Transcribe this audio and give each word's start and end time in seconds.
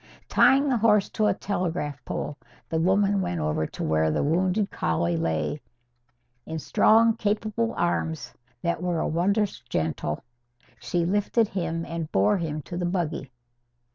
Tying 0.27 0.67
the 0.67 0.77
horse 0.77 1.09
to 1.11 1.27
a 1.27 1.33
telegraph 1.35 2.03
pole, 2.05 2.35
the 2.69 2.79
woman 2.79 3.21
went 3.21 3.39
over 3.39 3.67
to 3.67 3.83
where 3.83 4.09
the 4.09 4.23
wounded 4.23 4.71
collie 4.71 5.15
lay. 5.15 5.61
In 6.47 6.57
strong, 6.57 7.15
capable 7.17 7.75
arms, 7.75 8.33
that 8.63 8.81
were 8.81 9.05
wondrous 9.05 9.59
gentle, 9.59 10.23
she 10.79 11.05
lifted 11.05 11.49
him 11.49 11.85
and 11.85 12.11
bore 12.11 12.39
him 12.39 12.63
to 12.63 12.77
the 12.77 12.85
buggy. 12.87 13.29